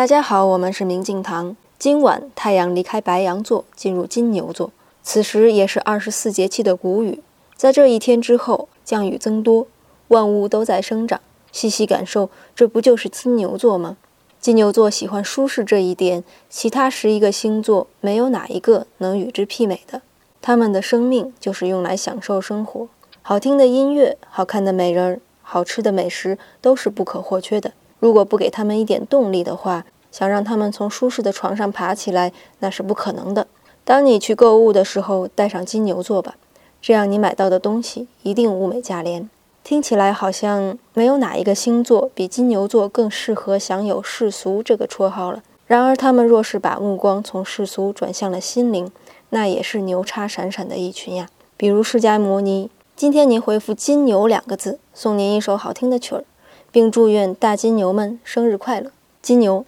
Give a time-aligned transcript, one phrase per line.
[0.00, 1.54] 大家好，我们是明镜堂。
[1.78, 7.22] 今晚太阳离开白羊座，进入金牛座，此时也是二十四节气的谷雨。
[7.54, 9.66] 在这一天之后，降雨增多，
[10.08, 11.20] 万物都在生长。
[11.52, 13.98] 细细感受，这不就是金牛座吗？
[14.40, 20.00] 金牛座喜欢舒适这一点，其他十一个星座没有哪一个能与之媲美的。
[20.40, 22.88] 他们的生命就是用来享受生活，
[23.20, 27.72] 好听的音乐、好看的美人、好吃的美食都是不可或缺的。
[28.00, 33.46] 如果不给他们一点动力的话，想让他们从舒适的床上爬起来，那是不可能的。
[33.84, 36.34] 当你去购物的时候，带上金牛座吧，
[36.82, 39.30] 这样你买到的东西一定物美价廉。
[39.62, 45.42] 听起来好像没有哪一个星座比金牛座更适合享有世俗这个绰号了。
[45.66, 48.90] 然而，他们若是把目光从世俗转向了心灵，
[49.28, 51.28] 那也是牛叉闪闪的一群呀。
[51.56, 56.24] 比如释迦摩尼，今天您回复“金牛”两个字，送您一首好听的曲儿。
[56.72, 58.90] 并祝愿大金牛们生日快乐！
[59.20, 59.64] 金牛